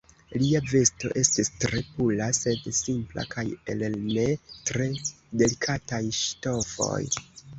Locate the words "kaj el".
3.35-3.85